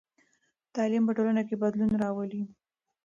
تعلیم 0.73 1.03
په 1.07 1.13
ټولنه 1.17 1.41
کې 1.47 1.55
بدلون 1.63 1.91
راولي. 2.03 2.41